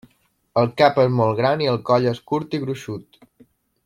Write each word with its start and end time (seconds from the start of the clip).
El 0.61 0.69
cap 0.81 0.95
és 1.03 1.11
molt 1.19 1.37
gran 1.41 1.61
i 1.67 1.71
el 1.75 1.79
coll 1.91 2.07
és 2.15 2.21
curt 2.33 2.57
i 2.59 2.63
gruixut. 2.65 3.21